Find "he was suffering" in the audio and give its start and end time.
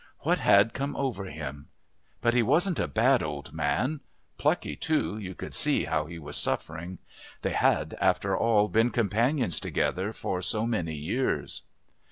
6.07-6.97